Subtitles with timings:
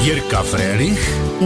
[0.00, 0.96] Jirka Frélich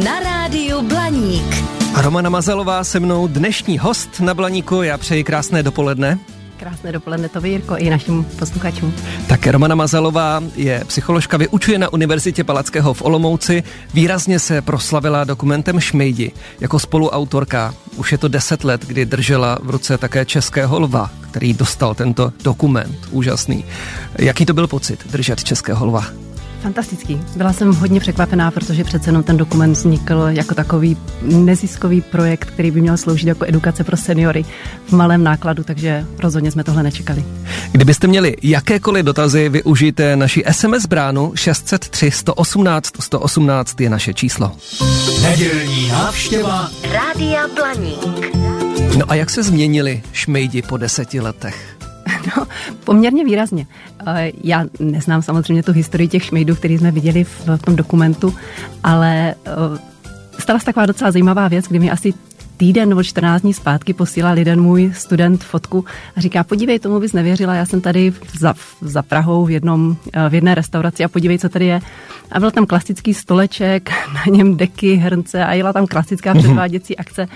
[0.05, 1.65] na rádiu Blaník.
[1.95, 4.83] A Romana Mazalová se mnou dnešní host na Blaníku.
[4.83, 6.19] Já přeji krásné dopoledne.
[6.57, 8.95] Krásné dopoledne to Jirko i našim posluchačům.
[9.27, 13.63] Tak Romana Mazalová je psycholožka, vyučuje na Univerzitě Palackého v Olomouci.
[13.95, 17.75] Výrazně se proslavila dokumentem Šmejdi jako spoluautorka.
[17.97, 22.33] Už je to deset let, kdy držela v ruce také českého lva, který dostal tento
[22.45, 22.99] dokument.
[23.11, 23.65] Úžasný.
[24.19, 26.05] Jaký to byl pocit držet českého lva?
[26.65, 27.21] Fantastický.
[27.37, 32.71] Byla jsem hodně překvapená, protože přece jenom ten dokument vznikl jako takový neziskový projekt, který
[32.71, 34.45] by měl sloužit jako edukace pro seniory
[34.87, 37.25] v malém nákladu, takže rozhodně jsme tohle nečekali.
[37.73, 44.53] Kdybyste měli jakékoliv dotazy, využijte naši SMS bránu 603 118 118 je naše číslo.
[45.23, 48.37] Nedělní návštěva Rádia Blaník.
[48.99, 51.74] No a jak se změnili šmejdi po deseti letech?
[52.37, 52.47] No,
[52.85, 53.67] poměrně výrazně.
[54.07, 58.35] Eh, já neznám samozřejmě tu historii těch šmejdů, který jsme viděli v, tom dokumentu,
[58.85, 59.51] ale eh,
[60.39, 62.15] stala se taková docela zajímavá věc, kdy mi asi
[62.57, 65.85] týden nebo 14 dní zpátky posílal jeden můj student fotku
[66.17, 70.29] a říká, podívej, tomu bys nevěřila, já jsem tady za, za Prahou v, jednom, eh,
[70.29, 71.81] v jedné restauraci a podívej, co tady je.
[72.33, 77.27] A byl tam klasický stoleček, na něm deky, hrnce a jela tam klasická předváděcí akce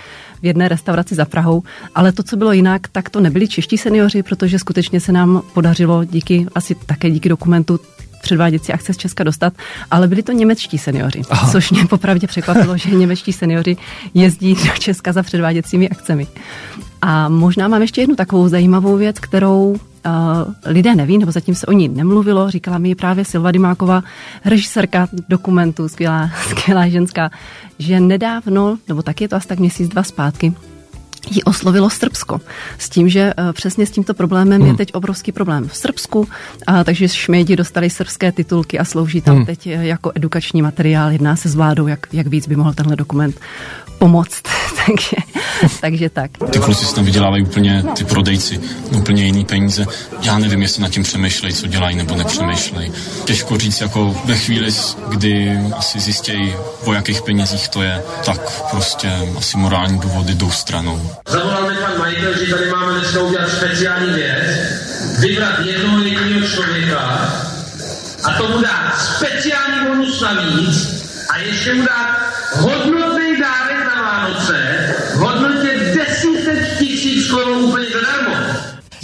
[0.41, 1.63] v jedné restauraci za Prahou.
[1.95, 6.03] Ale to, co bylo jinak, tak to nebyli čeští seniori, protože skutečně se nám podařilo
[6.05, 7.79] díky, asi také díky dokumentu,
[8.21, 9.53] předváděcí akce z Česka dostat,
[9.91, 11.51] ale byli to němečtí seniori, Aha.
[11.51, 13.77] což mě popravdě překvapilo, že němečtí seniori
[14.13, 16.27] jezdí do Česka za předváděcími akcemi.
[17.01, 21.65] A možná mám ještě jednu takovou zajímavou věc, kterou uh, lidé neví, nebo zatím se
[21.65, 22.51] o ní nemluvilo.
[22.51, 24.03] Říkala mi právě Silva Dimáková,
[24.45, 27.29] režisérka dokumentu, skvělá, skvělá ženská,
[27.79, 30.53] že nedávno, nebo tak je to asi tak měsíc, dva zpátky,
[31.31, 32.41] ji oslovilo Srbsko.
[32.77, 34.71] S tím, že uh, přesně s tímto problémem hmm.
[34.71, 36.27] je teď obrovský problém v Srbsku,
[36.67, 39.45] a, takže šmědi dostali srbské titulky a slouží tam hmm.
[39.45, 41.11] teď eh, jako edukační materiál.
[41.11, 43.39] Jedná se s vládou, jak, jak víc by mohl tenhle dokument
[43.99, 44.41] pomoct.
[44.85, 45.17] takže,
[45.81, 46.31] takže tak.
[46.51, 48.59] Ty kluci si tam vydělávají úplně ty prodejci,
[48.91, 49.85] úplně jiný peníze.
[50.21, 52.91] Já nevím, jestli nad tím přemýšlejí, co dělají nebo nepřemýšlejí.
[53.25, 54.71] Těžko říct, jako ve chvíli,
[55.07, 56.55] kdy asi zjistějí,
[56.85, 61.11] o jakých penězích to je, tak prostě asi morální důvody jdou stranou.
[61.27, 64.43] Zavolal mi pan majitel, že tady máme dneska udělat speciální věc,
[65.19, 66.99] vybrat jednoho jediného člověka
[68.23, 70.99] a tomu dát speciální bonus navíc
[71.29, 72.17] a ještě mu dát
[72.53, 73.08] hodnotný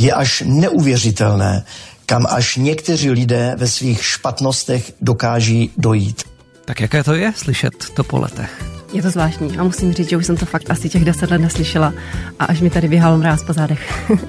[0.05, 1.63] Je až neuvěřitelné,
[2.05, 6.23] kam až někteří lidé ve svých špatnostech dokáží dojít.
[6.65, 8.65] Tak jaké to je slyšet to po letech?
[8.93, 11.41] Je to zvláštní a musím říct, že už jsem to fakt asi těch deset let
[11.41, 11.93] neslyšela
[12.39, 14.09] a až mi tady vyhal mráz po zádech.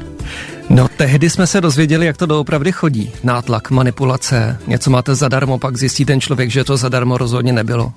[0.71, 3.13] No, tehdy jsme se dozvěděli, jak to doopravdy chodí.
[3.25, 7.93] Nátlak, manipulace, něco máte zadarmo, pak zjistí ten člověk, že to zadarmo rozhodně nebylo.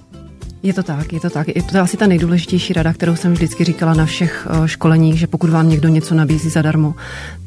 [0.63, 1.47] Je to tak, je to tak.
[1.47, 5.27] Je to asi ta nejdůležitější rada, kterou jsem vždycky říkala na všech eh, školeních, že
[5.27, 6.95] pokud vám někdo něco nabízí zadarmo,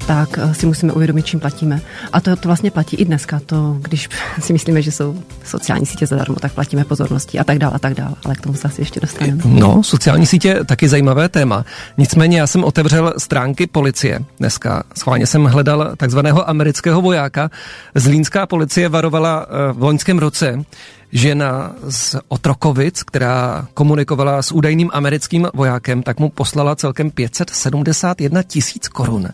[0.06, 1.80] tak eh, si musíme uvědomit, čím platíme.
[2.12, 3.40] A to, to vlastně platí i dneska.
[3.46, 4.08] To, když
[4.40, 7.94] si myslíme, že jsou sociální sítě zadarmo, tak platíme pozornosti a tak dále a tak
[7.94, 8.14] dále.
[8.24, 9.42] Ale k tomu se asi ještě dostaneme.
[9.44, 11.64] No, sociální sítě taky zajímavé téma.
[11.98, 14.82] Nicméně já jsem otevřel stránky policie dneska.
[14.98, 17.50] Schválně jsem hledal takzvaného amerického vojáka.
[17.94, 20.64] Zlínská policie varovala eh, v loňském roce,
[21.12, 28.88] žena z Otrokovic, která komunikovala s údajným americkým vojákem, tak mu poslala celkem 571 tisíc
[28.88, 29.28] korun.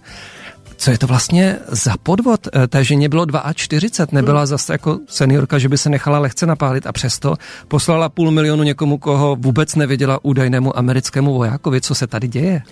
[0.77, 2.47] Co je to vlastně za podvod?
[2.47, 4.47] Eh, té ženě bylo 42, nebyla hmm.
[4.47, 7.35] zase jako seniorka, že by se nechala lehce napálit a přesto
[7.69, 11.81] poslala půl milionu někomu, koho vůbec nevěděla údajnému americkému vojákovi.
[11.81, 12.63] Co se tady děje?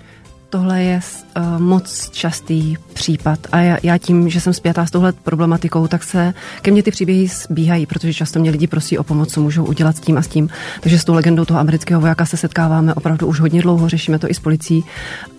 [0.50, 1.00] Tohle je
[1.36, 6.04] uh, moc častý případ a já, já tím, že jsem zpětá s touhle problematikou, tak
[6.04, 9.64] se ke mně ty příběhy zbíhají, protože často mě lidi prosí o pomoc, co můžou
[9.64, 10.48] udělat s tím a s tím.
[10.80, 14.30] Takže s tou legendou toho amerického vojáka se setkáváme opravdu už hodně dlouho, řešíme to
[14.30, 14.84] i s policií.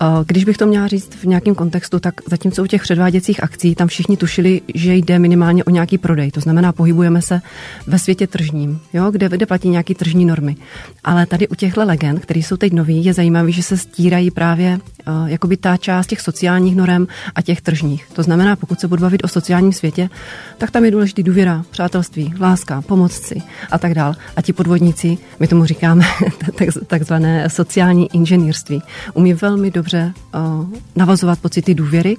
[0.01, 3.75] Uh, když bych to měla říct v nějakém kontextu, tak zatímco u těch předváděcích akcí
[3.75, 6.31] tam všichni tušili, že jde minimálně o nějaký prodej.
[6.31, 7.41] To znamená, pohybujeme se
[7.87, 10.55] ve světě tržním, jo, kde, kde platí nějaký tržní normy.
[11.03, 14.79] Ale tady u těchto legend, které jsou teď nový, je zajímavé, že se stírají právě
[15.26, 18.08] jakoby ta část těch sociálních norem a těch tržních.
[18.14, 20.09] To znamená, pokud se budu bavit o sociálním světě,
[20.58, 23.41] tak tam je důležitý důvěra, přátelství, láska, pomoc si
[23.72, 24.16] a tak dál.
[24.35, 26.05] A ti podvodníci, my tomu říkáme
[26.88, 28.82] takzvané sociální inženýrství,
[29.14, 30.66] umí velmi dobře uh,
[30.96, 32.17] navazovat pocity důvěry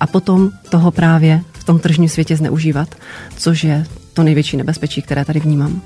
[0.00, 2.94] a potom toho právě v tom tržním světě zneužívat,
[3.36, 5.82] což je to největší nebezpečí, které tady vnímám.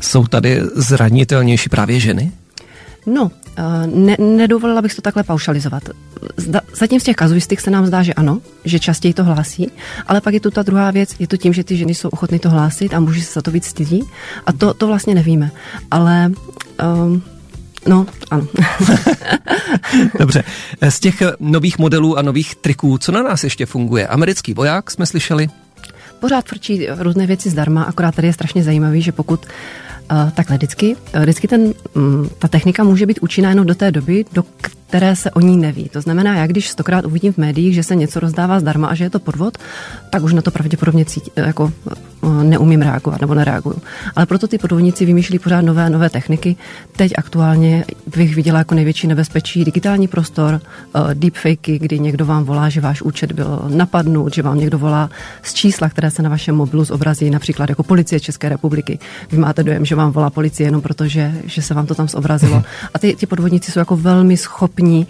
[0.00, 2.32] Jsou tady zranitelnější právě ženy?
[3.06, 3.30] No,
[3.86, 5.82] ne, nedovolila bych to takhle paušalizovat.
[6.36, 9.72] Zda, zatím z těch kazuistik se nám zdá, že ano, že častěji to hlásí,
[10.06, 12.38] ale pak je tu ta druhá věc, je to tím, že ty ženy jsou ochotny
[12.38, 14.02] to hlásit a muži se za to víc stydí
[14.46, 15.50] a to, to vlastně nevíme.
[15.90, 16.32] Ale
[17.04, 17.22] um,
[17.86, 18.46] No, ano.
[20.18, 20.44] Dobře.
[20.88, 24.06] Z těch nových modelů a nových triků, co na nás ještě funguje?
[24.06, 25.48] Americký voják jsme slyšeli?
[26.20, 29.50] Pořád frčí různé věci zdarma, akorát tady je strašně zajímavý, že pokud Uh,
[30.30, 34.44] takhle vždycky, vždycky ten, um, ta technika může být účinná jenom do té doby, do
[34.92, 35.88] které se o ní neví.
[35.88, 39.04] To znamená, já když stokrát uvidím v médiích, že se něco rozdává zdarma a že
[39.04, 39.58] je to podvod,
[40.10, 43.82] tak už na to pravděpodobně cítí, jako eh, neumím reagovat nebo nereaguju.
[44.16, 46.56] Ale proto ty podvodníci vymýšlí pořád nové nové techniky.
[46.96, 47.84] Teď aktuálně
[48.16, 50.60] bych viděla jako největší nebezpečí digitální prostor,
[50.94, 55.10] uh, deepfakey, kdy někdo vám volá, že váš účet byl napadnut, že vám někdo volá
[55.42, 58.98] z čísla, které se na vašem mobilu zobrazí, například jako policie České republiky.
[59.30, 62.08] Vy máte dojem, že vám volá policie jenom proto, že, že se vám to tam
[62.08, 62.62] zobrazilo.
[62.94, 65.06] A ty, ty podvodníci jsou jako velmi schopní schopní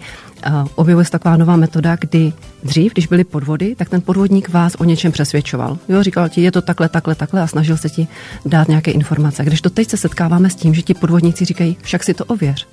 [0.75, 2.33] objevuje se taková nová metoda, kdy
[2.63, 5.77] dřív, když byly podvody, tak ten podvodník vás o něčem přesvědčoval.
[5.89, 8.07] Jo, říkal ti, je to takhle, takhle, takhle a snažil se ti
[8.45, 9.45] dát nějaké informace.
[9.45, 12.67] Když to teď se setkáváme s tím, že ti podvodníci říkají, však si to ověř.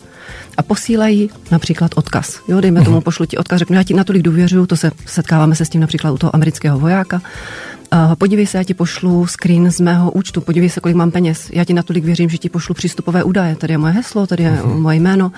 [0.57, 2.41] A posílají například odkaz.
[2.49, 3.03] Jo, dejme tomu, mhm.
[3.03, 6.13] pošlu ti odkaz, řeknu, já ti natolik důvěřuju, to se setkáváme se s tím například
[6.13, 7.23] u toho amerického vojáka.
[7.93, 11.51] Uh, podívej se, já ti pošlu screen z mého účtu, podívej se, kolik mám peněz.
[11.53, 13.57] Já ti natolik věřím, že ti pošlu přístupové údaje.
[13.57, 14.79] Tady je moje heslo, tady je uh-huh.
[14.79, 15.33] moje jméno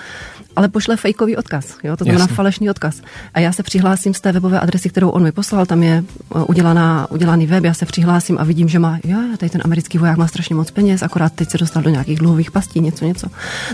[0.55, 2.35] ale pošle fejkový odkaz, jo, to znamená Jasně.
[2.35, 3.01] falešný odkaz.
[3.33, 6.03] A já se přihlásím z té webové adresy, kterou on mi poslal, tam je
[6.35, 9.97] uh, udělaná, udělaný web, já se přihlásím a vidím, že má, jo, tady ten americký
[9.97, 13.27] voják má strašně moc peněz, akorát teď se dostal do nějakých dluhových pastí, něco, něco.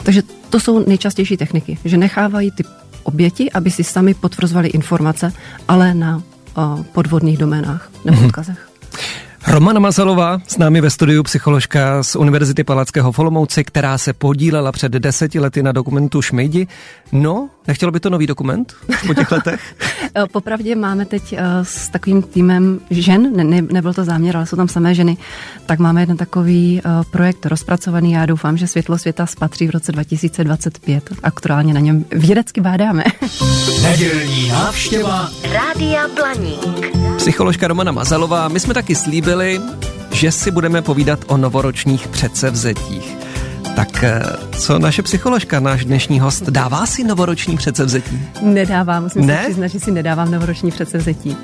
[0.04, 2.64] Takže to jsou nejčastější techniky, že nechávají ty
[3.04, 5.34] oběti, aby si sami potvrzovali informace,
[5.68, 8.56] ale na uh, podvodných doménách nebo mm-hmm.
[9.48, 13.20] Romana Mazalová, s námi ve studiu psycholožka z Univerzity Palackého v
[13.64, 16.68] která se podílela před deseti lety na dokumentu Šmejdi.
[17.12, 18.74] No, nechtělo by to nový dokument
[19.08, 19.76] po těch letech?
[20.16, 24.46] Eh, popravdě máme teď uh, s takovým týmem žen, ne, ne, nebyl to záměr, ale
[24.46, 25.18] jsou tam samé ženy,
[25.66, 28.12] tak máme jeden takový uh, projekt rozpracovaný.
[28.12, 31.10] Já doufám, že Světlo světa spatří v roce 2025.
[31.24, 33.04] Aktuálně na něm vědecky bádáme.
[33.82, 36.98] Nedělní návštěva Rádia Blaník.
[37.18, 39.29] Psycholožka Romana Mazalová, my jsme taky slíbili,
[40.12, 43.18] že si budeme povídat o novoročních předsevzetích.
[43.76, 44.24] Tak eh,
[44.60, 48.22] co naše psycholožka, náš dnešní host, dává si novoroční předsevzetí?
[48.42, 49.38] Nedávám, musím ne?
[49.38, 51.38] se přiznat, že si nedávám novoroční předsevzetí.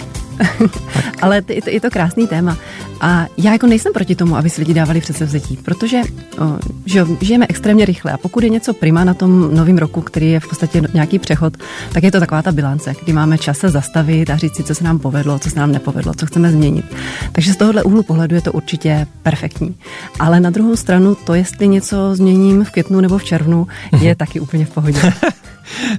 [1.21, 2.57] Ale je to, je to krásný téma.
[3.01, 6.01] A já jako nejsem proti tomu, aby si lidi dávali předsevzetí, protože
[6.37, 10.31] o, že žijeme extrémně rychle a pokud je něco prima na tom novém roku, který
[10.31, 11.57] je v podstatě nějaký přechod,
[11.93, 14.75] tak je to taková ta bilance, kdy máme čas se zastavit a říct si, co
[14.75, 16.85] se nám povedlo, co se nám nepovedlo, co chceme změnit.
[17.31, 19.75] Takže z tohohle úhlu pohledu je to určitě perfektní.
[20.19, 23.67] Ale na druhou stranu to, jestli něco změním v květnu nebo v červnu,
[24.01, 25.13] je taky úplně v pohodě.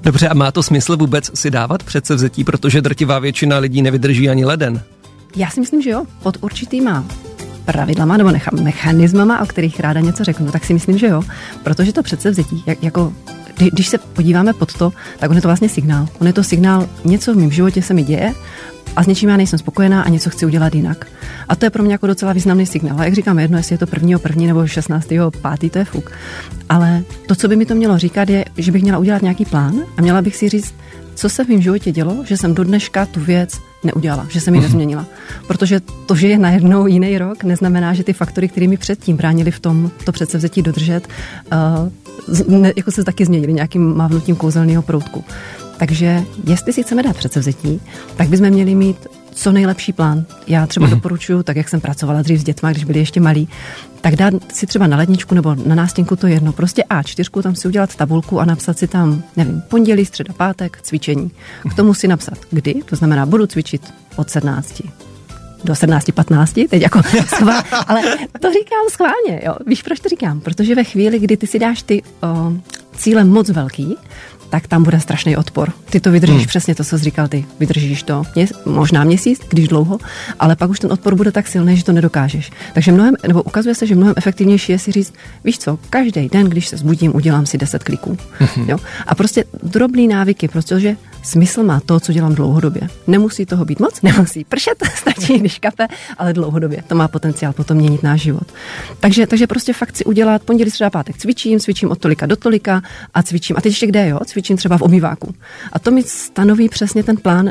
[0.02, 4.44] Dobře, a má to smysl vůbec si dávat předsevzetí, protože drtivá většina lidí nevydrží ani
[4.44, 4.82] leden?
[5.36, 7.04] Já si myslím, že jo, pod určitýma
[7.64, 11.22] pravidlama nebo nechám mechanismama, o kterých ráda něco řeknu, tak si myslím, že jo,
[11.62, 13.12] protože to předsevzetí, jak, jako
[13.72, 16.08] když se podíváme pod to, tak on je to vlastně signál.
[16.20, 18.34] On je to signál, něco v mém životě se mi děje
[18.96, 21.06] a s něčím já nejsem spokojená a něco chci udělat jinak.
[21.48, 23.00] A to je pro mě jako docela významný signál.
[23.00, 25.08] A jak říkám, jedno, jestli je to prvního první nebo 16.
[25.40, 26.12] pátý, to je fuk.
[26.68, 29.74] Ale to, co by mi to mělo říkat, je, že bych měla udělat nějaký plán
[29.96, 30.74] a měla bych si říct,
[31.14, 34.54] co se v mém životě dělo, že jsem do dneška tu věc neudělala, že jsem
[34.54, 34.68] ji mhm.
[34.68, 35.06] nezměnila.
[35.46, 39.50] Protože to, že je najednou jiný rok, neznamená, že ty faktory, které mi předtím bránili
[39.50, 41.08] v tom to předsevzetí dodržet,
[41.52, 45.24] uh, ne, jako se taky změnily nějakým mávnutím kouzelného proutku.
[45.78, 47.80] Takže jestli si chceme dát předsevzetí,
[48.16, 49.06] tak bychom měli mít
[49.36, 50.24] co nejlepší plán.
[50.46, 50.92] Já třeba mm.
[50.92, 53.48] doporučuji, tak jak jsem pracovala dřív s dětmi, když byli ještě malí,
[54.00, 57.68] tak dát si třeba na ledničku nebo na nástěnku to jedno, prostě A4, tam si
[57.68, 61.30] udělat tabulku a napsat si tam, nevím, pondělí, středa, pátek, cvičení.
[61.70, 64.82] K tomu si napsat kdy, to znamená, budu cvičit od 17
[65.64, 68.02] do 17.15, teď jako schvál, ale
[68.40, 69.54] to říkám schválně, jo.
[69.66, 70.40] Víš, proč to říkám?
[70.40, 72.52] Protože ve chvíli, kdy ty si dáš ty o,
[72.96, 73.96] cíle moc velký,
[74.50, 75.72] tak tam bude strašný odpor.
[75.90, 76.46] Ty to vydržíš hmm.
[76.46, 77.46] přesně to, co jsi říkal ty.
[77.60, 79.98] Vydržíš to mě, možná měsíc, když dlouho,
[80.40, 82.50] ale pak už ten odpor bude tak silný, že to nedokážeš.
[82.74, 86.46] Takže mnohem, nebo ukazuje se, že mnohem efektivnější je si říct, víš co, každý den,
[86.46, 88.18] když se zbudím, udělám si 10 kliků.
[88.38, 88.70] Hmm.
[88.70, 88.78] Jo?
[89.06, 92.82] A prostě drobný návyky, protože smysl má to, co dělám dlouhodobě.
[93.06, 95.86] Nemusí toho být moc, nemusí pršet, stačí, když kape,
[96.18, 96.82] ale dlouhodobě.
[96.86, 98.52] To má potenciál potom měnit náš život.
[99.00, 102.82] Takže, takže prostě fakt si udělat pondělí, středa, pátek cvičím, cvičím od tolika do tolika
[103.14, 103.56] a cvičím.
[103.56, 104.18] A teď ještě kde, jo?
[104.24, 105.34] Cvičím třeba v omýváku.
[105.72, 107.50] A to mi stanoví přesně ten plán,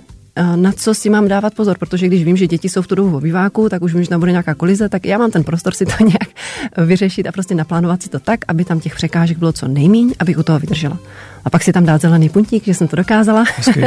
[0.56, 3.10] na co si mám dávat pozor, protože když vím, že děti jsou v tu dobu
[3.10, 5.74] v obýváku, tak už vím, že tam bude nějaká kolize, tak já mám ten prostor
[5.74, 6.30] si to nějak
[6.78, 10.38] vyřešit a prostě naplánovat si to tak, aby tam těch překážek bylo co nejmíň, abych
[10.38, 10.98] u toho vydržela.
[11.46, 13.46] A pak si tam dát zelený puntík, že jsem to dokázala.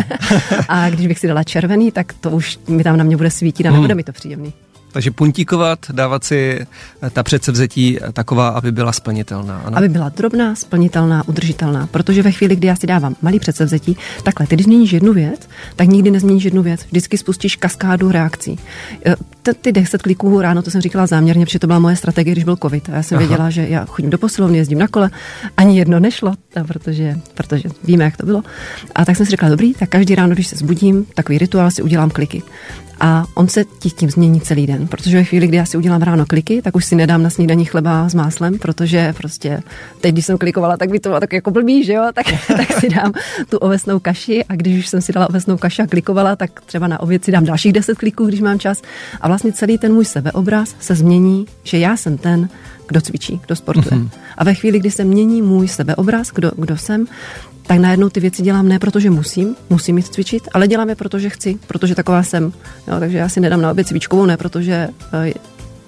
[0.69, 3.67] a když bych si dala červený, tak to už mi tam na mě bude svítit
[3.67, 3.97] a nebude hmm.
[3.97, 4.53] mi to příjemný.
[4.93, 6.59] Takže puntíkovat, dávat si
[7.03, 9.59] eh, ta předsevzetí eh, taková, aby byla splnitelná.
[9.65, 9.79] Ano?
[9.79, 11.87] Aby byla drobná, splnitelná, udržitelná.
[11.87, 15.49] Protože ve chvíli, kdy já si dávám malý předsevzetí, takhle, ty když změníš jednu věc,
[15.77, 16.85] tak nikdy nezměníš jednu věc.
[16.85, 18.59] Vždycky spustíš kaskádu reakcí.
[19.61, 22.57] Ty 10 kliků ráno, to jsem říkala záměrně, protože to byla moje strategie, když byl
[22.63, 22.89] covid.
[22.89, 23.27] A já jsem Aha.
[23.27, 25.11] věděla, že já chodím do posilovny, jezdím na kole,
[25.57, 26.35] ani jedno nešlo,
[26.67, 28.43] protože, protože víme, jak to bylo.
[28.95, 31.83] A tak jsem si řekla, dobrý, tak každý ráno, když se zbudím, takový rituál si
[31.83, 32.43] udělám kliky
[33.01, 33.65] a on se
[33.97, 36.85] tím změní celý den, protože ve chvíli, kdy já si udělám ráno kliky, tak už
[36.85, 39.63] si nedám na snídaní chleba s máslem, protože prostě
[40.01, 42.27] teď, když jsem klikovala, tak by to bylo tak jako blbý, že jo, tak,
[42.57, 43.13] tak si dám
[43.49, 46.87] tu ovesnou kaši a když už jsem si dala ovesnou kaši a klikovala, tak třeba
[46.87, 48.83] na oběd si dám dalších 10 kliků, když mám čas
[49.21, 52.49] a vlastně celý ten můj sebeobraz se změní, že já jsem ten,
[52.89, 54.01] kdo cvičí, kdo sportuje.
[54.01, 54.11] Mm-hmm.
[54.39, 57.07] A ve chvíli, kdy se mění můj sebeobraz, kdo, kdo jsem,
[57.67, 61.31] tak najednou ty věci dělám ne protože musím, musím jít cvičit, ale dělám je, protože
[61.31, 62.53] chci, protože taková jsem.
[62.89, 64.89] Jo, takže já si nedám na oběd cvičkovou, ne protože
[65.27, 65.31] uh,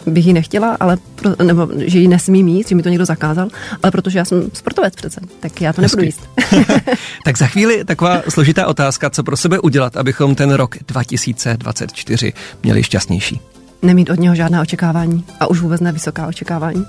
[0.06, 3.48] bych ji nechtěla, ale pro, nebo že ji nesmím mít, že mi to někdo zakázal,
[3.82, 6.28] ale protože já jsem sportovec přece, tak já to nebudu jíst.
[7.24, 12.82] tak za chvíli taková složitá otázka, co pro sebe udělat, abychom ten rok 2024 měli
[12.82, 13.40] šťastnější
[13.82, 16.86] nemít od něho žádná očekávání a už vůbec nevysoká očekávání.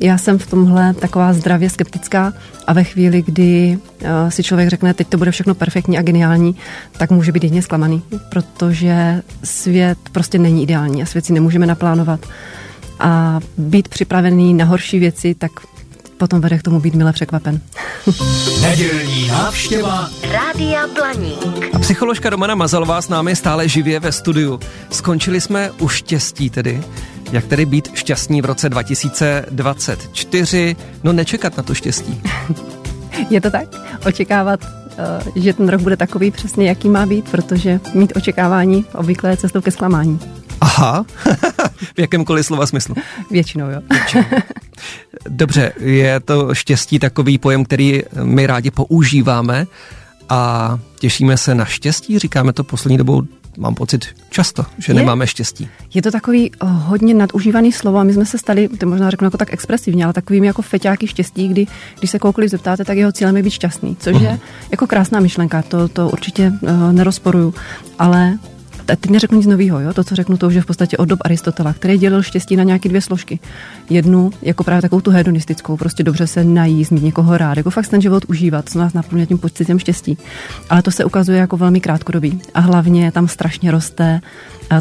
[0.00, 2.32] Já jsem v tomhle taková zdravě skeptická
[2.66, 3.78] a ve chvíli, kdy
[4.28, 6.56] si člověk řekne, teď to bude všechno perfektní a geniální,
[6.98, 12.26] tak může být jedině zklamaný, protože svět prostě není ideální a svět si nemůžeme naplánovat.
[12.98, 15.50] A být připravený na horší věci, tak
[16.16, 17.60] potom vede k tomu být mile překvapen.
[18.60, 21.74] Nedělní návštěva Rádia Blaník.
[21.74, 24.60] A psycholožka Romana Mazalová s námi stále živě ve studiu.
[24.90, 26.82] Skončili jsme u štěstí tedy.
[27.32, 30.76] Jak tedy být šťastní v roce 2024?
[31.04, 32.22] No nečekat na to štěstí.
[33.30, 33.68] Je to tak?
[34.06, 39.30] Očekávat eh, že ten rok bude takový přesně, jaký má být, protože mít očekávání obvykle
[39.30, 40.18] je cestou ke zklamání.
[40.60, 41.04] Aha,
[41.96, 42.94] v jakémkoliv slova smyslu.
[43.30, 43.80] Většinou, jo.
[45.28, 49.66] Dobře, je to štěstí takový pojem, který my rádi používáme
[50.28, 53.22] a těšíme se na štěstí, říkáme to poslední dobou
[53.58, 55.68] mám pocit často, že je, nemáme štěstí.
[55.94, 59.24] Je to takový uh, hodně nadužívaný slovo a my jsme se stali, to možná řeknu
[59.24, 61.66] jako tak expresivně, ale takovým jako feťáky štěstí, kdy
[61.98, 64.22] když se koukoliv zeptáte, tak jeho cílem je být šťastný, což uh-huh.
[64.22, 64.38] je
[64.70, 67.54] jako krásná myšlenka, to, to určitě uh, nerozporuju,
[67.98, 68.38] ale
[68.86, 69.94] teď neřeknu nic nového, jo?
[69.94, 72.62] to, co řeknu, to už je v podstatě od dob Aristotela, který dělil štěstí na
[72.62, 73.38] nějaké dvě složky.
[73.90, 77.88] Jednu, jako právě takovou tu hedonistickou, prostě dobře se najíst, mít někoho rád, jako fakt
[77.88, 80.18] ten život užívat, co nás naplňuje tím pocitem štěstí.
[80.70, 82.40] Ale to se ukazuje jako velmi krátkodobý.
[82.54, 84.20] A hlavně tam strašně roste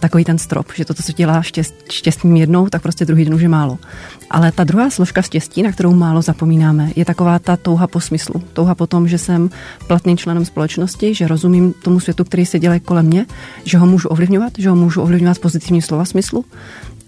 [0.01, 3.41] takový ten strop, že to, co dělá štěst, štěstím jednou, tak prostě druhý den už
[3.41, 3.77] je málo.
[4.29, 8.43] Ale ta druhá složka štěstí, na kterou málo zapomínáme, je taková ta touha po smyslu.
[8.53, 9.49] Touha po tom, že jsem
[9.87, 13.25] platným členem společnosti, že rozumím tomu světu, který se dělá kolem mě,
[13.63, 16.45] že ho můžu ovlivňovat, že ho můžu ovlivňovat v pozitivním slova smyslu.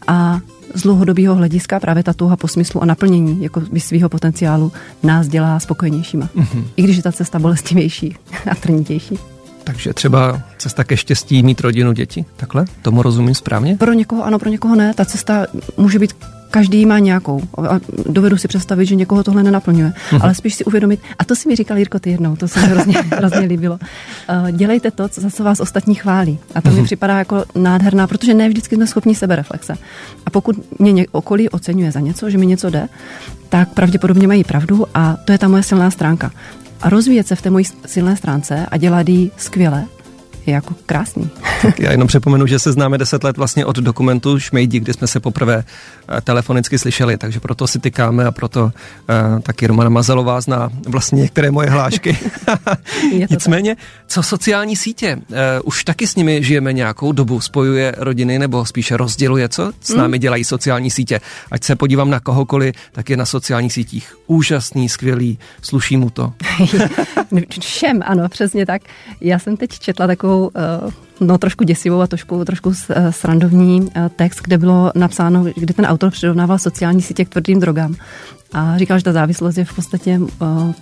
[0.07, 0.39] A
[0.73, 4.71] z dlouhodobého hlediska právě ta touha po smyslu a naplnění jako svého potenciálu
[5.03, 6.29] nás dělá spokojenějšíma.
[6.35, 6.63] Mm-hmm.
[6.75, 8.15] I když je ta cesta bolestivější
[8.51, 9.19] a trnitější.
[9.67, 12.65] Takže třeba cesta ke štěstí mít rodinu, děti, takhle?
[12.81, 13.77] Tomu rozumím správně?
[13.77, 14.93] Pro někoho ano, pro někoho ne.
[14.93, 15.45] Ta cesta
[15.77, 16.13] může být
[16.51, 17.41] každý má nějakou.
[17.69, 19.93] A dovedu si představit, že někoho tohle nenaplňuje.
[20.11, 20.19] Uh-huh.
[20.23, 22.67] Ale spíš si uvědomit, a to si mi říkal Jirko ty jednou, to se mi
[22.67, 23.79] hrozně, hrozně líbilo.
[24.43, 26.39] Uh, dělejte to, co zase vás ostatní chválí.
[26.55, 26.71] A to uh-huh.
[26.71, 26.85] mi mhm.
[26.85, 29.73] připadá jako nádherná, protože ne vždycky jsme schopni sebereflexe.
[30.25, 32.87] A pokud mě okolí oceňuje za něco, že mi něco jde,
[33.49, 36.31] tak pravděpodobně mají pravdu a to je ta moje silná stránka
[36.81, 39.85] a rozvíjet se v té mojí silné stránce a dělat ji skvěle,
[40.45, 41.29] je jako krásný.
[41.61, 45.07] Tak já jenom připomenu, že se známe deset let vlastně od dokumentu Šmejdi, kde jsme
[45.07, 45.63] se poprvé
[46.09, 48.71] eh, telefonicky slyšeli, takže proto si tykáme a proto uh,
[49.41, 52.17] taky Romana Mazalová zná vlastně některé moje hlášky.
[53.29, 53.75] Nicméně,
[54.07, 55.15] co sociální sítě?
[55.15, 59.89] Uh, už taky s nimi žijeme nějakou dobu, spojuje rodiny nebo spíše rozděluje, co s
[59.89, 59.99] hmm.
[59.99, 61.21] námi dělají sociální sítě.
[61.51, 66.33] Ať se podívám na kohokoliv, tak je na sociálních sítích úžasný, skvělý, sluší mu to.
[67.59, 68.81] Všem, ano, přesně tak.
[69.21, 74.09] Já jsem teď četla takovou uh, no, trošku děsivou a trošku, trošku eh, srandovní eh,
[74.15, 77.95] text, kde bylo napsáno, kde ten autor přirovnával sociální sítě k tvrdým drogám.
[78.53, 80.27] A říkal, že ta závislost je v podstatě uh,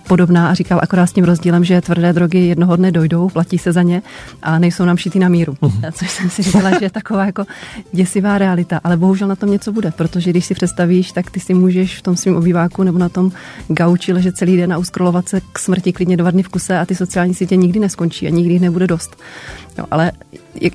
[0.08, 3.72] podobná a říkal akorát s tím rozdílem, že tvrdé drogy jednoho dne dojdou, platí se
[3.72, 4.02] za ně
[4.42, 5.52] a nejsou nám šitý na míru.
[5.52, 5.92] Uh-huh.
[5.92, 7.44] Což jsem si říkala, že je taková jako
[7.92, 11.54] děsivá realita, ale bohužel na tom něco bude, protože když si představíš, tak ty si
[11.54, 13.32] můžeš v tom svém obýváku nebo na tom
[13.68, 16.86] gauči ležet celý den a uskrolovat se k smrti klidně dva dny v kuse a
[16.86, 19.16] ty sociální sítě nikdy neskončí a nikdy jich nebude dost.
[19.78, 20.12] Jo, ale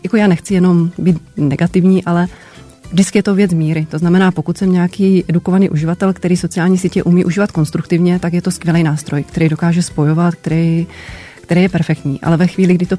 [0.03, 2.27] jako já nechci jenom být negativní, ale
[2.91, 3.87] Vždycky je to věc míry.
[3.91, 8.41] To znamená, pokud jsem nějaký edukovaný uživatel, který sociální sítě umí užívat konstruktivně, tak je
[8.41, 10.87] to skvělý nástroj, který dokáže spojovat, který,
[11.41, 12.21] který je perfektní.
[12.21, 12.97] Ale ve chvíli, kdy to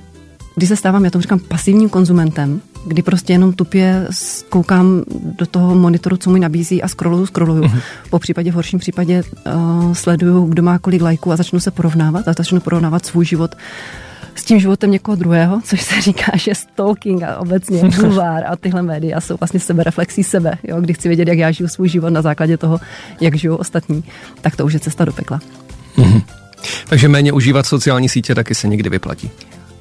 [0.56, 4.08] kdy se stávám, já tomu říkám, pasivním konzumentem, kdy prostě jenom tupě
[4.48, 5.02] koukám
[5.38, 7.62] do toho monitoru, co mi nabízí a scrolluju, scrolluju.
[7.62, 7.80] Uh-huh.
[8.10, 12.28] Po případě, v horším případě uh, sleduju, kdo má kolik lajků a začnu se porovnávat
[12.28, 13.54] a začnu porovnávat svůj život
[14.34, 18.82] s tím životem někoho druhého, což se říká, že stalking a obecně bulvár a tyhle
[18.82, 20.58] média jsou vlastně sebe reflexí sebe.
[20.62, 20.80] Jo?
[20.80, 22.80] Kdy chci vědět, jak já žiju svůj život na základě toho,
[23.20, 24.04] jak žijou ostatní,
[24.40, 25.40] tak to už je cesta do pekla.
[25.96, 26.22] Mm-hmm.
[26.88, 29.30] Takže méně užívat sociální sítě taky se někdy vyplatí.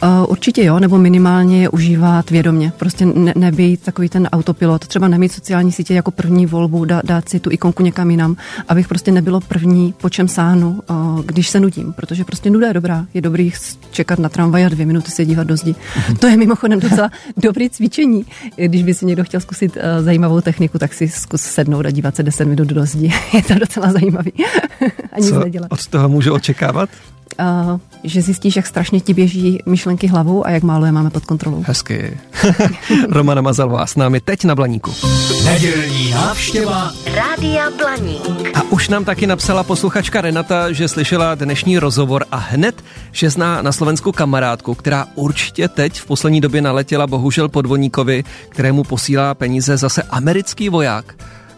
[0.03, 2.73] Uh, určitě jo, nebo minimálně je užívat vědomě.
[2.77, 7.29] Prostě ne, nebýt takový ten autopilot, třeba nemít sociální sítě jako první volbu, dá, dát
[7.29, 8.35] si tu ikonku někam jinam,
[8.67, 12.73] abych prostě nebylo první, po čem sáhnu, uh, když se nudím, protože prostě nuda je
[12.73, 13.05] dobrá.
[13.13, 13.51] Je dobrý
[13.91, 15.75] čekat na tramvaj a dvě minuty se dívat do zdi.
[16.19, 18.25] To je mimochodem docela dobrý cvičení.
[18.55, 22.15] Když by si někdo chtěl zkusit uh, zajímavou techniku, tak si zkus sednout a dívat
[22.15, 23.13] se 10 minut do zdi.
[23.33, 24.31] je to docela zajímavý.
[25.11, 25.71] a nic Co nedělat.
[25.71, 26.89] od toho můžu očekávat?
[27.41, 31.25] Uh, že zjistíš, jak strašně ti běží myšlenky hlavou a jak málo je máme pod
[31.25, 31.63] kontrolou.
[31.67, 32.17] Hezky.
[33.09, 34.93] Romana Mazalová s námi teď na Blaníku.
[35.45, 38.57] Nedělní návštěva Rádia Blaník.
[38.57, 43.61] A už nám taky napsala posluchačka Renata, že slyšela dnešní rozhovor a hned, že zná
[43.61, 49.77] na Slovensku kamarádku, která určitě teď v poslední době naletěla bohužel podvodníkovi, kterému posílá peníze
[49.77, 51.15] zase americký voják.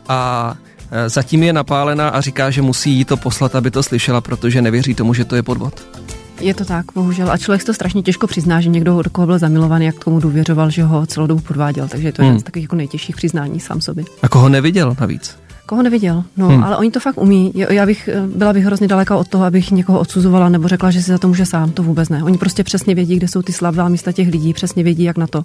[0.07, 0.72] A Eh,
[1.07, 4.93] zatím je napálena a říká, že musí jí to poslat, aby to slyšela, protože nevěří
[4.93, 5.87] tomu, že to je podvod.
[6.41, 7.31] Je to tak, bohužel.
[7.31, 10.69] A člověk to strašně těžko přizná, že někdo, do koho byl zamilovaný, jak tomu důvěřoval,
[10.69, 11.87] že ho celou dobu podváděl.
[11.87, 12.39] Takže to je hmm.
[12.39, 14.05] z takových jako nejtěžších přiznání sám sobě.
[14.21, 15.37] A koho neviděl navíc?
[15.65, 16.63] Koho neviděl, no, hmm.
[16.63, 17.51] ale oni to fakt umí.
[17.55, 21.01] Já bych eh, byla bych hrozně daleka od toho, abych někoho odsuzovala nebo řekla, že
[21.01, 22.23] si za to může sám, to vůbec ne.
[22.23, 25.27] Oni prostě přesně vědí, kde jsou ty slabá místa těch lidí, přesně vědí, jak na
[25.27, 25.43] to.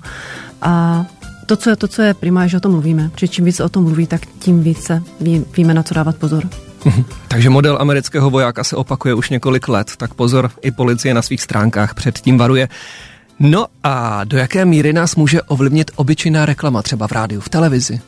[0.63, 1.07] A
[1.49, 3.09] to, co je, to, co je prima, je, že o tom mluvíme.
[3.09, 6.49] Protože čím více o tom mluví, tak tím více ví, víme, na co dávat pozor.
[7.29, 11.43] Takže model amerického vojáka se opakuje už několik let, tak pozor, i policie na svých
[11.43, 12.69] stránkách před tím varuje.
[13.39, 18.01] No a do jaké míry nás může ovlivnit obyčejná reklama třeba v rádiu, v televizi?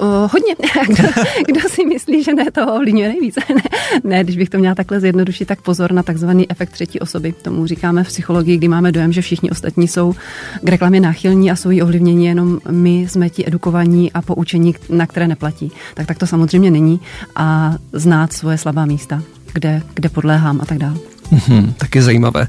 [0.00, 0.54] Uh, hodně.
[0.88, 1.08] kdo,
[1.46, 3.40] kdo si myslí, že ne, toho ovlivňuje nejvíce?
[3.54, 3.62] ne,
[4.04, 7.32] ne, když bych to měla takhle zjednodušit, tak pozor na takzvaný efekt třetí osoby.
[7.32, 10.14] Tomu říkáme v psychologii, kdy máme dojem, že všichni ostatní jsou
[10.62, 15.06] k reklamě náchylní a jsou jí ovlivnění, jenom my jsme ti edukovaní a poučení, na
[15.06, 15.72] které neplatí.
[15.94, 17.00] Tak tak to samozřejmě není
[17.36, 21.11] a znát svoje slabá místa, kde, kde podléhám a tak dále.
[21.32, 22.46] Hmm, taky zajímavé.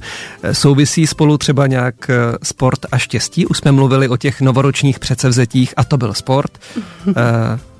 [0.51, 3.45] Souvisí spolu třeba nějak eh, sport a štěstí?
[3.45, 6.51] Už jsme mluvili o těch novoročních předsevzetích a to byl sport.
[7.05, 7.13] uh,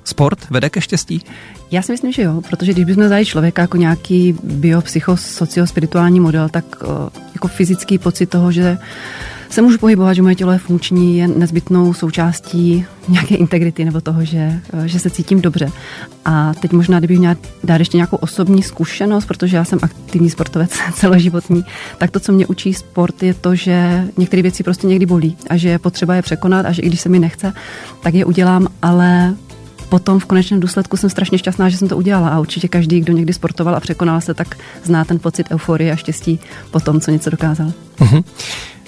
[0.04, 1.22] sport vede ke štěstí?
[1.70, 6.64] Já si myslím, že jo, protože když bychom vzali člověka jako nějaký biopsychosociospirituální model, tak
[7.34, 8.78] jako fyzický pocit toho, že
[9.50, 14.24] se můžu pohybovat, že moje tělo je funkční, je nezbytnou součástí nějaké integrity nebo toho,
[14.24, 15.72] že, eh, že se cítím dobře.
[16.24, 20.70] A teď možná, kdybych měla dát ještě nějakou osobní zkušenost, protože já jsem aktivní sportovec
[20.94, 21.64] celoživotní,
[21.98, 25.56] tak to, co mě učí sport, je to, že některé věci prostě někdy bolí a
[25.56, 27.52] že je potřeba je překonat a že i když se mi nechce,
[28.02, 29.34] tak je udělám, ale
[29.88, 33.12] potom v konečném důsledku jsem strašně šťastná, že jsem to udělala a určitě každý, kdo
[33.12, 37.10] někdy sportoval a překonal se, tak zná ten pocit euforie a štěstí po tom, co
[37.10, 37.72] něco dokázal.
[37.98, 38.24] Uh-huh.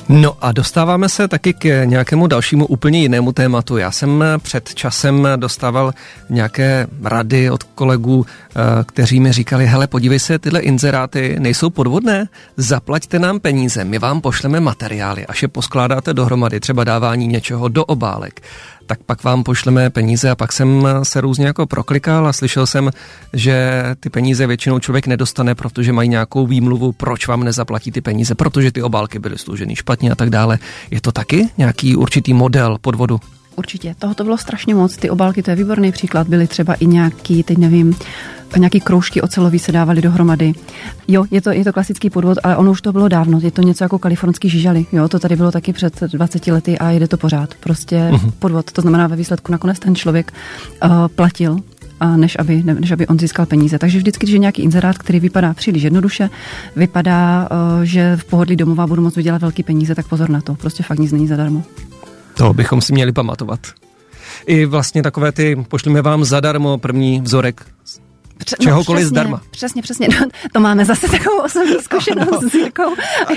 [0.08, 3.76] No a dostáváme se taky k nějakému dalšímu úplně jinému tématu.
[3.76, 5.92] Já jsem před časem dostával
[6.30, 12.28] nějaké rady od kolegů, eh, kteří mi říkali, hele, podívej se, tyhle inzeráty nejsou podvodné,
[12.56, 17.84] zaplaťte nám peníze, my vám pošleme materiály, až je poskládáte dohromady, třeba dávání něčeho do
[17.84, 18.40] obálek,
[18.86, 22.90] tak pak vám pošleme peníze a pak jsem se různě jako proklikal a slyšel jsem,
[23.32, 28.34] že ty peníze většinou člověk nedostane, protože mají nějakou výmluvu, proč vám nezaplatí ty peníze,
[28.34, 30.58] protože ty obálky byly služeny špatně a tak dále.
[30.90, 33.20] Je to taky nějaký určitý model podvodu?
[33.56, 34.96] Určitě, toho to bylo strašně moc.
[34.96, 37.96] Ty obálky, to je výborný příklad, byly třeba i nějaký, teď nevím,
[38.58, 40.52] nějaký kroužky ocelový se dávaly dohromady.
[41.08, 43.40] Jo, je to, je to klasický podvod, ale ono už to bylo dávno.
[43.42, 44.86] Je to něco jako kalifornský žižaly.
[44.92, 47.54] Jo, to tady bylo taky před 20 lety a jede to pořád.
[47.54, 48.30] Prostě uh-huh.
[48.38, 48.72] podvod.
[48.72, 50.32] To znamená, ve výsledku nakonec ten člověk
[50.84, 51.58] uh, platil
[52.00, 53.78] a než aby, ne, než aby on získal peníze.
[53.78, 56.30] Takže vždycky, když je nějaký inzerát, který vypadá příliš jednoduše,
[56.76, 60.54] vypadá, uh, že v pohodlí domova budu moct vydělat velký peníze, tak pozor na to.
[60.54, 61.62] Prostě fakt nic není zadarmo.
[62.36, 63.60] To bychom si měli pamatovat.
[64.46, 67.66] I vlastně takové ty, pošlíme vám zadarmo první vzorek
[68.38, 69.40] Pře- Čehokoliv přesně, zdarma.
[69.50, 70.08] Přesně, přesně.
[70.20, 72.94] No, to máme zase takovou osobní zkušenost s Jirkou.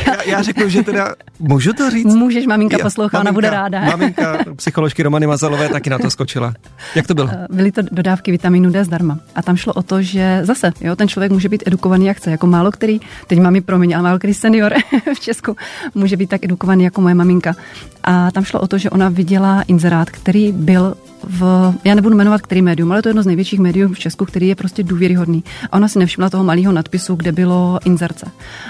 [0.08, 2.06] Já, já řeknu, že teda, můžu to říct?
[2.16, 3.80] Můžeš, maminka Já- poslouchá, ona bude ráda.
[3.86, 6.54] Maminka psycholožky Romany Mazalové taky na to skočila.
[6.96, 7.30] Jak to bylo?
[7.50, 9.20] Byly to dodávky vitamínu D zdarma.
[9.36, 12.32] A tam šlo o to, že zase, jo, ten člověk může být edukovaný jak chce,
[12.32, 14.74] jako málo který, teď mám i promiň, ale málo který senior
[15.16, 15.56] v Česku
[15.96, 17.56] může být tak edukovaný jako moje maminka.
[18.04, 22.42] A tam šlo o to, že ona viděla inzerát, který byl v, já nebudu jmenovat
[22.42, 25.44] který médium, ale to je jedno z největších médium v Česku, který je prostě důvěryhodný.
[25.72, 28.26] A ona si nevšimla toho malého nadpisu, kde bylo inzerce.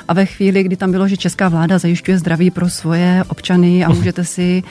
[0.08, 3.90] A ve chvíli, kdy tam bylo, že česká vláda zajišťuje zdraví pro svoje občany a
[3.90, 4.64] můžete si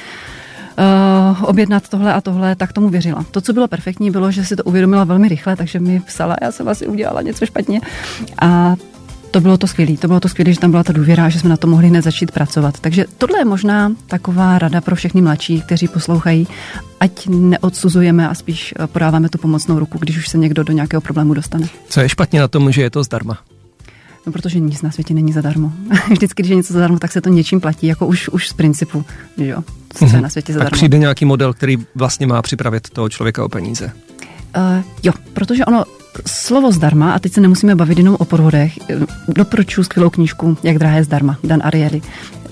[0.78, 3.24] uh, objednat tohle a tohle, tak tomu věřila.
[3.30, 6.52] To, co bylo perfektní, bylo, že si to uvědomila velmi rychle, takže mi psala, já
[6.52, 7.80] jsem asi udělala něco špatně.
[8.40, 8.76] A
[9.30, 9.96] to bylo to skvělé.
[9.96, 12.04] To bylo to skvělé, že tam byla ta důvěra že jsme na to mohli hned
[12.04, 12.80] začít pracovat.
[12.80, 16.48] Takže tohle je možná taková rada pro všechny mladší, kteří poslouchají,
[17.00, 21.00] ať neodsuzujeme a spíš eh, podáváme tu pomocnou ruku, když už se někdo do nějakého
[21.00, 21.66] problému dostane.
[21.88, 23.38] Co je špatně na tom, že je to zdarma?
[24.26, 25.72] No, protože nic na světě není zadarmo.
[26.10, 29.04] Vždycky, když je něco zadarmo, tak se to něčím platí, jako už, už z principu,
[29.38, 29.64] že jo,
[29.94, 30.76] co je na světě Tak zadarmo.
[30.76, 33.92] přijde nějaký model, který vlastně má připravit toho člověka o peníze.
[34.56, 35.84] Uh, jo, protože ono,
[36.26, 38.96] slovo zdarma, a teď se nemusíme bavit jenom o podvodech, eh,
[39.28, 42.00] doporučuji skvělou knížku Jak drahé zdarma, Dan Ariely.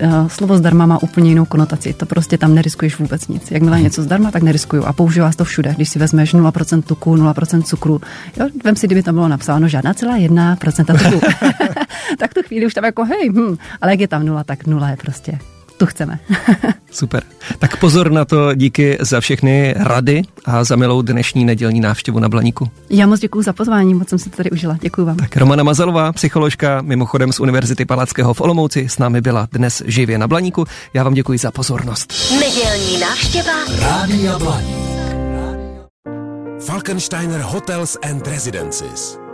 [0.03, 3.51] Uh, slovo zdarma má úplně jinou konotaci, to prostě tam neriskuješ vůbec nic.
[3.51, 5.73] Jakmile je něco zdarma, tak neriskuju a používá se to všude.
[5.75, 8.01] Když si vezmeš 0% tuku, 0% cukru,
[8.39, 11.25] jo, vem si, kdyby tam bylo napsáno žádná celá 1% tuku,
[12.19, 14.89] tak tu chvíli už tam jako hej, hm, ale jak je tam nula, tak nula
[14.89, 15.39] je prostě,
[15.77, 16.19] tu chceme.
[16.91, 17.23] Super.
[17.59, 22.29] Tak pozor na to, díky za všechny rady a za milou dnešní nedělní návštěvu na
[22.29, 22.69] Blaníku.
[22.89, 24.77] Já moc děkuji za pozvání, moc jsem si to tady užila.
[24.81, 25.17] Děkuji vám.
[25.17, 30.17] Tak Romana Mazalová, psycholožka, mimochodem z Univerzity Palackého v Olomouci, s námi byla dnes živě
[30.17, 30.65] na Blaníku.
[30.93, 32.13] Já vám děkuji za pozornost.
[32.39, 34.77] Nedělní návštěva Rádia Blaník.
[36.65, 39.26] Falkensteiner Hotels and Residences.